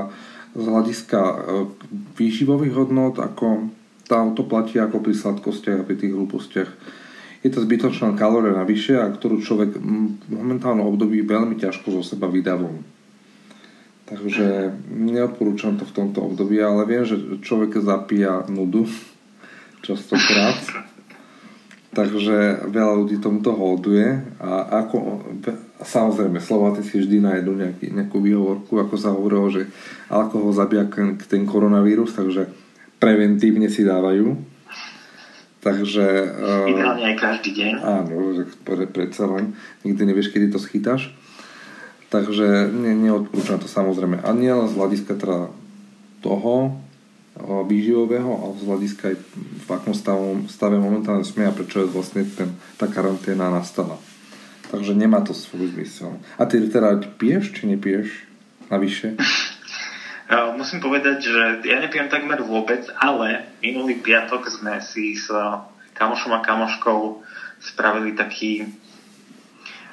z 0.57 0.65
hľadiska 0.65 1.21
e, 1.21 1.37
výživových 2.17 2.75
hodnot, 2.75 3.21
ako 3.21 3.69
tam 4.09 4.33
to 4.33 4.47
platí 4.49 4.81
ako 4.81 5.05
pri 5.05 5.13
sladkostiach 5.13 5.85
a 5.85 5.87
pri 5.87 5.97
tých 6.01 6.17
hlúpostiach. 6.17 6.71
Je 7.45 7.51
to 7.53 7.63
zbytočná 7.63 8.17
kalória 8.17 8.57
navyše, 8.57 8.97
a 8.97 9.07
ktorú 9.07 9.45
človek 9.45 9.77
v 9.77 10.33
momentálnom 10.33 10.89
období 10.89 11.23
veľmi 11.23 11.61
ťažko 11.61 12.01
zo 12.01 12.03
seba 12.03 12.27
vydavom. 12.27 12.83
Takže 14.07 14.71
neodporúčam 14.91 15.75
to 15.77 15.85
v 15.85 15.95
tomto 15.95 16.23
období, 16.23 16.63
ale 16.63 16.87
viem, 16.87 17.03
že 17.03 17.43
človek 17.43 17.83
zapíja 17.83 18.47
nudu 18.49 18.87
častokrát. 19.87 20.87
Takže 21.93 22.69
veľa 22.69 22.95
ľudí 23.05 23.17
tomuto 23.21 23.57
holduje 23.57 24.37
a 24.37 24.85
ako, 24.85 24.97
samozrejme, 25.83 26.41
Slováci 26.41 26.87
si 26.87 27.03
vždy 27.03 27.21
nájdu 27.21 27.53
nejaký, 27.53 27.87
nejakú 27.93 28.19
výhovorku, 28.23 28.81
ako 28.81 28.95
sa 28.97 29.13
hovorilo, 29.13 29.53
že 29.53 29.69
alkohol 30.09 30.53
zabíja 30.57 30.89
ten 31.29 31.45
koronavírus, 31.45 32.17
takže 32.17 32.49
preventívne 32.97 33.69
si 33.69 33.85
dávajú. 33.85 34.37
Takže... 35.61 36.07
Uh, 36.39 36.71
Ideálne 36.71 37.05
aj 37.13 37.17
každý 37.19 37.51
deň. 37.59 37.73
Áno, 37.83 38.15
že 38.39 38.45
predsa 38.87 39.27
len 39.27 39.59
nikdy 39.83 40.03
nevieš, 40.07 40.31
kedy 40.31 40.55
to 40.55 40.63
schytáš. 40.63 41.11
Takže 42.07 42.71
ne, 42.71 42.95
neodporúčam 42.95 43.59
to 43.59 43.67
samozrejme. 43.67 44.23
A 44.23 44.31
nie 44.31 44.49
len 44.49 44.71
z 44.71 44.79
hľadiska 44.79 45.19
teda 45.19 45.51
toho 46.23 46.79
výživového, 47.45 48.31
ale 48.33 48.53
z 48.57 48.65
hľadiska 48.65 49.03
aj 49.13 49.17
v 49.37 49.69
akom 49.69 49.93
stave, 49.93 50.49
stave 50.49 50.81
momentálne 50.81 51.27
sme 51.27 51.45
a 51.45 51.53
prečo 51.53 51.85
je 51.85 51.93
vlastne 51.93 52.25
ten, 52.25 52.57
tá 52.81 52.89
karanténa 52.89 53.53
nastala. 53.53 54.01
Takže 54.71 54.93
nemá 54.99 55.23
to 55.23 55.35
svoj 55.35 55.71
zmysel. 55.73 56.19
A 56.39 56.47
ty 56.47 56.59
teda 56.67 56.99
piješ, 57.19 57.55
či 57.55 57.71
nepiješ 57.71 58.09
navyše? 58.71 59.15
Musím 60.59 60.83
povedať, 60.83 61.23
že 61.23 61.43
ja 61.71 61.79
nepijem 61.79 62.11
takmer 62.11 62.43
vôbec, 62.43 62.83
ale 62.99 63.47
minulý 63.63 64.03
piatok 64.03 64.51
sme 64.51 64.83
si 64.83 65.15
s 65.15 65.31
kamošom 65.95 66.35
a 66.35 66.43
kamoškou 66.43 67.23
spravili 67.63 68.19
taký 68.19 68.67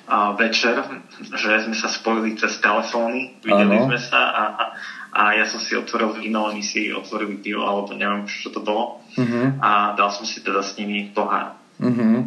uh, 0.09 0.33
večer, 0.33 0.81
že 1.21 1.69
sme 1.69 1.77
sa 1.77 1.85
spojili 1.85 2.33
cez 2.35 2.57
telefóny, 2.57 3.39
videli 3.45 3.77
ano. 3.77 3.87
sme 3.87 3.99
sa 4.01 4.19
a, 4.19 4.43
a, 4.57 4.65
a 5.13 5.21
ja 5.37 5.45
som 5.45 5.61
si 5.61 5.77
otvoril 5.77 6.17
víno, 6.17 6.49
oni 6.49 6.65
si 6.65 6.89
otvorili 6.89 7.37
pivo, 7.37 7.63
alebo 7.63 7.93
neviem, 7.93 8.25
čo 8.25 8.49
to 8.49 8.65
bolo. 8.65 9.05
Uh-huh. 9.13 9.53
A 9.61 9.93
dal 9.93 10.09
som 10.09 10.25
si 10.25 10.41
teda 10.41 10.65
s 10.65 10.73
nimi 10.81 11.13
pohár. 11.13 11.55
Uh-huh. 11.77 12.25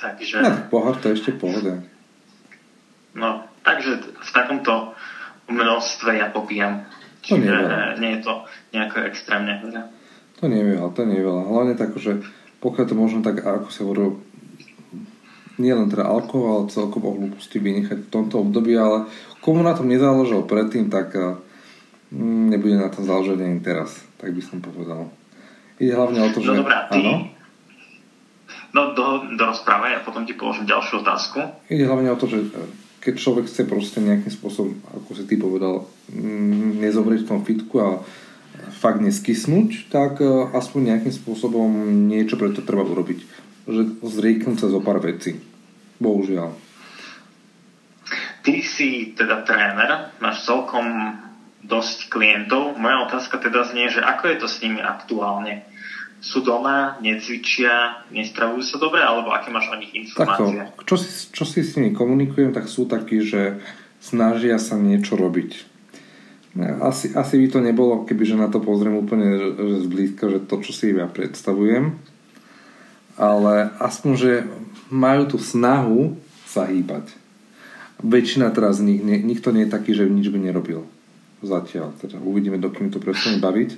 Takže... 0.00 0.42
No, 0.42 0.50
pohár 0.68 0.98
to 0.98 1.14
ešte 1.14 1.32
pohoda. 1.34 1.80
No, 3.14 3.46
takže 3.62 4.02
v 4.10 4.30
takomto 4.34 4.92
množstve 5.46 6.18
ja 6.18 6.28
popíjam. 6.34 6.86
To 7.24 7.40
Čiže 7.40 7.40
nie, 7.40 7.60
nie 8.02 8.10
je 8.18 8.20
to 8.20 8.32
nejako 8.76 9.08
extrémne 9.08 9.56
veľa. 9.64 9.82
To 10.42 10.44
nie 10.50 10.60
je 10.60 10.66
veľa, 10.76 10.88
to 10.92 11.02
nie 11.08 11.16
je 11.22 11.24
veľa. 11.24 11.42
Hlavne 11.46 11.74
tak, 11.78 11.96
že 11.96 12.20
pokiaľ 12.60 12.84
to 12.84 12.94
možno 12.98 13.20
tak, 13.24 13.40
ako 13.40 13.68
sa 13.70 13.80
hovorí, 13.86 14.18
nie 15.56 15.70
len 15.70 15.86
teda 15.86 16.04
alkohol, 16.10 16.66
ale 16.66 16.74
celkovo 16.74 17.14
hlúposti 17.14 17.62
vynechať 17.62 18.10
v 18.10 18.12
tomto 18.12 18.42
období, 18.42 18.74
ale 18.74 19.06
komu 19.38 19.62
na 19.62 19.72
tom 19.72 19.86
nezáležalo 19.86 20.50
predtým, 20.50 20.90
tak 20.90 21.14
mm, 22.10 22.50
nebude 22.50 22.76
na 22.76 22.90
tom 22.90 23.06
záležať 23.06 23.38
ani 23.38 23.62
teraz, 23.62 24.02
tak 24.18 24.34
by 24.34 24.42
som 24.42 24.58
povedal. 24.58 25.08
Ide 25.78 25.94
hlavne 25.94 26.18
o 26.26 26.30
to, 26.34 26.42
no 26.42 26.44
že... 26.44 26.52
No 26.54 26.60
dobrá, 26.66 26.78
ty... 26.90 26.98
Áno? 26.98 27.33
No 28.74 28.90
do, 28.92 29.38
do 29.38 29.44
rozprávy 29.46 29.94
a 29.94 30.02
potom 30.02 30.26
ti 30.26 30.34
položím 30.34 30.66
ďalšiu 30.66 31.06
otázku. 31.06 31.38
Ide 31.70 31.86
hlavne 31.86 32.10
o 32.10 32.18
to, 32.18 32.26
že 32.26 32.50
keď 32.98 33.14
človek 33.14 33.46
chce 33.46 33.62
proste 33.70 34.02
nejakým 34.02 34.32
spôsobom, 34.34 34.74
ako 34.90 35.10
si 35.14 35.24
ty 35.30 35.38
povedal, 35.38 35.86
mm, 36.10 36.82
nezomrieť 36.82 37.22
v 37.22 37.30
tom 37.30 37.40
fitku 37.46 37.78
a 37.78 38.02
fakt 38.82 38.98
neskysnúť, 38.98 39.94
tak 39.94 40.18
e, 40.18 40.26
aspoň 40.50 40.80
nejakým 40.94 41.14
spôsobom 41.14 41.70
niečo 42.10 42.34
pre 42.34 42.50
to 42.50 42.66
treba 42.66 42.82
urobiť 42.82 43.44
že 43.64 43.82
zrieknúť 44.04 44.58
sa 44.60 44.68
zo 44.68 44.80
pár 44.84 45.00
vecí. 45.00 45.40
Bohužiaľ. 45.96 46.52
Ty 48.44 48.54
si 48.60 49.16
teda 49.16 49.40
tréner, 49.48 50.12
máš 50.20 50.44
celkom 50.44 50.84
dosť 51.64 52.12
klientov. 52.12 52.76
Moja 52.76 53.08
otázka 53.08 53.40
teda 53.40 53.64
znie, 53.64 53.88
že 53.88 54.04
ako 54.04 54.24
je 54.28 54.36
to 54.36 54.48
s 54.50 54.60
nimi 54.60 54.84
aktuálne? 54.84 55.64
Sú 56.24 56.40
doma, 56.40 56.96
necvičia, 57.04 58.00
nestravujú 58.08 58.64
sa 58.64 58.80
dobre, 58.80 59.04
alebo 59.04 59.28
aké 59.28 59.52
máš 59.52 59.68
o 59.68 59.76
nich 59.76 59.92
informácie? 59.92 60.72
Takto, 60.72 60.88
čo 60.88 60.96
si, 60.96 61.08
čo 61.28 61.44
si 61.44 61.60
s 61.60 61.76
nimi 61.76 61.92
komunikujem, 61.92 62.56
tak 62.56 62.64
sú 62.64 62.88
takí, 62.88 63.20
že 63.20 63.60
snažia 64.00 64.56
sa 64.56 64.80
niečo 64.80 65.20
robiť. 65.20 65.76
Asi, 66.80 67.12
asi 67.12 67.34
by 67.44 67.46
to 67.52 67.58
nebolo, 67.60 68.08
kebyže 68.08 68.40
na 68.40 68.48
to 68.48 68.62
pozriem 68.62 68.96
úplne 68.96 69.36
že 69.36 69.84
zblízka, 69.84 70.32
že 70.32 70.40
to, 70.40 70.64
čo 70.64 70.72
si 70.72 70.96
ja 70.96 71.10
predstavujem, 71.10 71.98
ale 73.20 73.74
aspoň, 73.82 74.12
že 74.16 74.32
majú 74.88 75.34
tú 75.34 75.36
snahu 75.36 76.16
sa 76.48 76.64
hýbať. 76.64 77.10
Väčšina 78.00 78.54
teraz 78.54 78.78
z 78.78 78.86
nich, 78.86 79.00
nie, 79.02 79.18
nikto 79.18 79.50
nie 79.50 79.66
je 79.66 79.74
taký, 79.74 79.92
že 79.92 80.06
nič 80.06 80.30
by 80.30 80.38
nerobil. 80.38 80.86
Zatiaľ. 81.42 81.92
Teda 81.98 82.22
uvidíme, 82.22 82.56
dokým 82.56 82.88
to 82.88 83.02
prestane 83.02 83.42
baviť. 83.42 83.76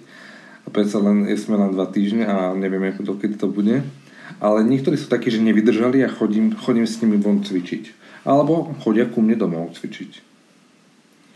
A 0.66 0.68
predsa 0.74 0.98
len 0.98 1.30
sme 1.38 1.54
len 1.54 1.70
dva 1.70 1.86
týždne 1.86 2.26
a 2.26 2.50
nevieme, 2.58 2.90
dokedy 2.98 3.38
to 3.38 3.46
bude. 3.46 3.86
Ale 4.42 4.66
niektorí 4.66 4.98
sú 4.98 5.06
takí, 5.06 5.30
že 5.30 5.38
nevydržali 5.38 6.02
a 6.02 6.10
chodím, 6.10 6.52
chodím 6.58 6.84
s 6.84 6.98
nimi 6.98 7.16
von 7.22 7.40
cvičiť. 7.40 7.94
Alebo 8.26 8.74
chodia 8.82 9.06
ku 9.06 9.22
mne 9.22 9.38
domov 9.38 9.78
cvičiť. 9.78 10.12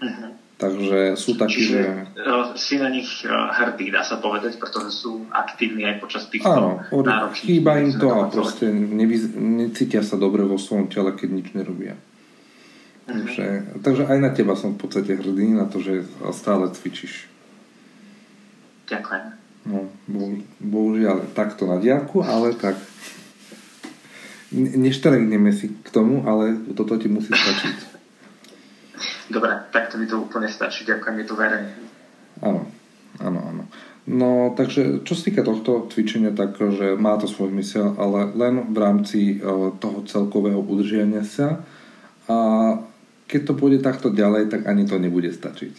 Uh-huh. 0.03 0.31
Takže 0.61 1.17
sú 1.17 1.41
takí, 1.41 1.65
Čiže, 1.65 1.81
že... 1.81 2.21
Uh, 2.21 2.53
si 2.53 2.77
na 2.77 2.93
nich 2.93 3.09
uh, 3.25 3.49
hrdý, 3.55 3.95
dá 3.95 4.05
sa 4.05 4.21
povedať, 4.21 4.61
pretože 4.61 4.93
sú 4.93 5.25
aktívni 5.33 5.89
aj 5.89 6.05
počas 6.05 6.29
týchto 6.29 6.51
Áno, 6.51 6.85
náročných... 6.91 7.49
chýba 7.49 7.81
im 7.81 7.97
to 7.97 8.09
a 8.13 8.29
proste 8.29 8.69
nevyz... 8.69 9.33
necítia 9.41 10.05
sa 10.05 10.21
dobre 10.21 10.45
vo 10.45 10.61
svojom 10.61 10.93
tele, 10.93 11.17
keď 11.17 11.29
nič 11.33 11.47
nerobia. 11.57 11.97
Uh-huh. 11.97 13.25
Takže, 13.25 13.47
takže 13.81 14.03
aj 14.11 14.19
na 14.21 14.31
teba 14.37 14.53
som 14.59 14.77
v 14.77 14.85
podstate 14.85 15.17
hrdý, 15.17 15.57
na 15.57 15.65
to, 15.65 15.81
že 15.81 16.05
stále 16.37 16.69
cvičíš. 16.75 17.31
Ďakujem. 18.91 19.25
No, 19.71 19.87
bo, 20.11 20.21
bohužiaľ 20.59 21.31
takto 21.37 21.71
na 21.71 21.79
diálku, 21.79 22.27
ale 22.27 22.59
tak 22.59 22.75
nešteregneme 24.51 25.55
si 25.55 25.71
k 25.71 25.89
tomu, 25.95 26.27
ale 26.27 26.59
toto 26.75 26.99
ti 26.99 27.07
musí 27.07 27.31
stačiť. 27.31 27.77
Dobre, 29.35 29.55
tak 29.71 29.95
to 29.95 29.95
mi 29.95 30.11
to 30.11 30.19
úplne 30.19 30.51
stačí. 30.51 30.83
Ďakujem, 30.83 31.23
je 31.23 31.27
to 31.31 31.39
verejne. 31.39 31.71
Áno, 32.43 32.67
áno, 33.23 33.41
áno. 33.47 33.63
No, 34.11 34.59
takže 34.59 35.07
čo 35.07 35.15
sa 35.15 35.31
týka 35.31 35.47
tohto 35.47 35.87
cvičenia, 35.87 36.35
tak, 36.35 36.59
že 36.59 36.99
má 36.99 37.15
to 37.15 37.31
svoj 37.31 37.55
zmysel, 37.55 37.95
ale 37.95 38.27
len 38.35 38.75
v 38.75 38.79
rámci 38.81 39.39
uh, 39.39 39.71
toho 39.79 40.03
celkového 40.03 40.59
udržiania 40.59 41.23
sa. 41.23 41.63
A 42.27 42.39
keď 43.31 43.41
to 43.47 43.53
pôjde 43.55 43.87
takto 43.87 44.11
ďalej, 44.11 44.51
tak 44.51 44.67
ani 44.67 44.83
to 44.83 44.99
nebude 44.99 45.31
stačiť. 45.31 45.75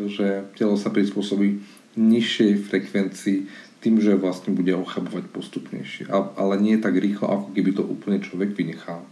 Takže 0.00 0.56
telo 0.56 0.80
sa 0.80 0.88
prispôsobí 0.88 1.60
nižšej 1.98 2.50
frekvencii 2.68 3.38
tým, 3.82 3.98
že 3.98 4.14
vlastne 4.14 4.54
bude 4.54 4.70
ochabovať 4.78 5.26
postupnejšie. 5.34 6.04
Ale 6.12 6.54
nie 6.62 6.78
tak 6.78 6.94
rýchlo, 6.94 7.26
ako 7.26 7.48
keby 7.50 7.70
to 7.74 7.82
úplne 7.82 8.18
človek 8.22 8.54
vynechal. 8.54 9.02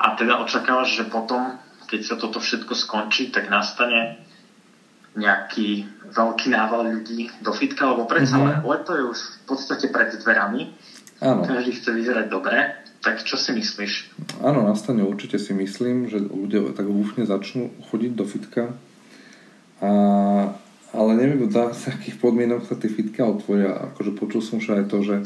A 0.00 0.16
teda 0.16 0.40
očakávaš, 0.40 0.96
že 0.96 1.04
potom 1.10 1.58
keď 1.90 2.00
sa 2.06 2.14
toto 2.14 2.38
všetko 2.38 2.72
skončí, 2.78 3.34
tak 3.34 3.50
nastane 3.50 4.22
nejaký 5.18 5.90
veľký 6.14 6.54
nával 6.54 6.86
ľudí 6.86 7.34
do 7.42 7.50
fitka, 7.50 7.90
lebo 7.90 8.06
predsa 8.06 8.38
mm-hmm. 8.38 8.62
leto 8.62 8.94
je 8.94 9.04
už 9.10 9.18
v 9.18 9.42
podstate 9.50 9.86
pred 9.90 10.14
dverami. 10.14 10.70
Áno. 11.18 11.42
Každý 11.42 11.74
chce 11.74 11.90
vyzerať 11.90 12.26
dobre. 12.30 12.78
Tak 13.02 13.26
čo 13.26 13.34
si 13.34 13.50
myslíš? 13.50 13.92
Áno, 14.44 14.62
nastane 14.62 15.02
určite 15.02 15.40
si 15.42 15.50
myslím, 15.56 16.06
že 16.06 16.22
ľudia 16.22 16.70
tak 16.76 16.86
úfne 16.86 17.26
začnú 17.26 17.74
chodiť 17.90 18.12
do 18.14 18.24
fitka. 18.28 18.64
A, 19.82 19.90
ale 20.90 21.10
neviem, 21.14 21.46
za 21.50 21.70
akých 21.72 22.18
podmienok 22.18 22.66
sa 22.66 22.74
tie 22.74 22.90
fitka 22.90 23.26
otvoria. 23.26 23.90
Akože 23.94 24.14
počul 24.14 24.42
som 24.42 24.58
že 24.58 24.82
aj 24.82 24.84
to, 24.90 25.02
že 25.02 25.16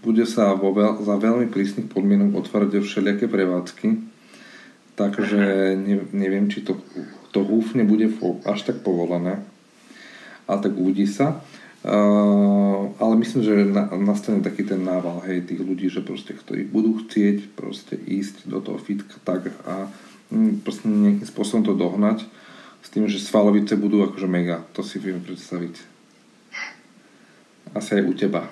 bude 0.00 0.24
sa 0.24 0.56
vo 0.56 0.72
veľ, 0.72 1.02
za 1.04 1.16
veľmi 1.20 1.52
prísnych 1.52 1.90
podmienok 1.92 2.46
otvárať 2.46 2.80
všelijaké 2.80 3.28
prevádzky 3.28 4.10
takže 5.00 5.40
ne, 5.80 6.04
neviem, 6.12 6.52
či 6.52 6.60
to, 6.60 6.76
to 7.32 7.40
húfne 7.40 7.88
bude 7.88 8.12
až 8.44 8.60
tak 8.68 8.84
povolené. 8.84 9.40
Ale 10.44 10.58
tak 10.60 10.76
uvidí 10.76 11.08
sa. 11.08 11.40
Uh, 11.80 12.92
ale 13.00 13.16
myslím, 13.24 13.40
že 13.40 13.54
na, 13.64 13.88
nastane 13.96 14.44
taký 14.44 14.68
ten 14.68 14.84
nával 14.84 15.24
hej, 15.24 15.48
tých 15.48 15.64
ľudí, 15.64 15.88
že 15.88 16.04
proste, 16.04 16.36
ktorí 16.36 16.68
budú 16.68 17.00
chcieť 17.00 17.56
proste 17.56 17.96
ísť 17.96 18.44
do 18.52 18.60
toho 18.60 18.76
fitka 18.76 19.16
tak 19.24 19.48
a 19.64 19.88
m, 20.28 20.60
proste 20.60 20.92
nejakým 20.92 21.24
spôsobom 21.24 21.64
to 21.64 21.72
dohnať 21.72 22.28
s 22.80 22.88
tým, 22.88 23.06
že 23.06 23.20
svalovice 23.20 23.76
budú 23.76 24.02
akože 24.08 24.28
mega. 24.28 24.64
To 24.74 24.80
si 24.80 24.96
viem 24.98 25.20
predstaviť. 25.20 25.74
Asi 27.76 28.00
aj 28.00 28.04
u 28.08 28.12
teba. 28.16 28.42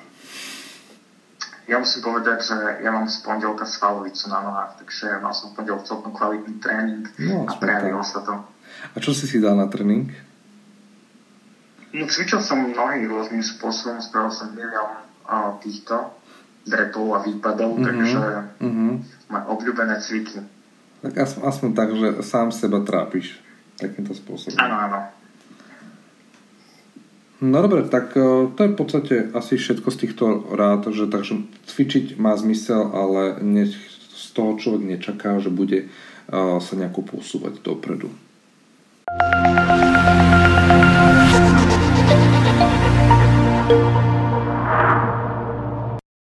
Ja 1.69 1.77
musím 1.77 2.01
povedať, 2.01 2.49
že 2.49 2.57
ja 2.81 2.89
mám 2.89 3.05
z 3.13 3.21
pondelka 3.21 3.69
svalovicu 3.69 4.33
na 4.33 4.41
nohách, 4.41 4.81
takže 4.81 5.21
mal 5.21 5.37
som 5.37 5.53
v 5.53 5.61
pondelok 5.61 5.85
celkom 5.85 6.17
kvalitný 6.17 6.65
tréning 6.65 7.05
no, 7.21 7.45
a 7.45 7.53
prejavilo 7.61 8.01
sa 8.01 8.25
to. 8.25 8.41
A 8.95 8.97
čo 8.97 9.13
si 9.13 9.29
si 9.29 9.37
dal 9.37 9.53
na 9.53 9.69
tréning? 9.69 10.09
No, 11.93 12.09
cvičil 12.09 12.41
som 12.41 12.65
nohy 12.73 13.05
rôznym 13.05 13.45
spôsobom, 13.45 14.01
spravil 14.01 14.33
som 14.33 14.49
milión 14.57 14.97
uh, 15.29 15.61
týchto 15.61 16.17
drepov 16.65 17.17
a 17.17 17.19
výpadov, 17.25 17.77
mm-hmm. 17.77 17.85
takže 17.85 18.21
mm-hmm. 18.65 18.93
mám 19.29 19.45
obľúbené 19.53 20.01
cviky. 20.01 20.41
Tak 21.05 21.15
aspoň, 21.21 21.43
aspoň 21.49 21.71
tak, 21.77 21.89
že 21.93 22.09
sám 22.25 22.49
seba 22.49 22.81
trápiš 22.81 23.48
takýmto 23.79 24.13
spôsobom. 24.13 24.59
Áno, 24.59 24.77
áno. 24.77 24.99
No 27.39 27.63
dobre, 27.63 27.87
tak 27.87 28.19
e, 28.19 28.51
to 28.51 28.61
je 28.67 28.73
v 28.75 28.79
podstate 28.79 29.15
asi 29.31 29.55
všetko 29.55 29.89
z 29.95 29.97
týchto 30.03 30.25
rád, 30.59 30.91
že 30.91 31.07
takže 31.07 31.47
cvičiť 31.71 32.19
má 32.19 32.35
zmysel, 32.35 32.91
ale 32.91 33.39
nech 33.47 33.71
z 34.11 34.27
toho 34.35 34.59
človek 34.59 34.83
nečaká, 34.83 35.39
že 35.39 35.55
bude 35.55 35.87
e, 35.87 35.89
sa 36.35 36.75
nejako 36.75 37.07
posúvať 37.07 37.63
dopredu. 37.63 38.11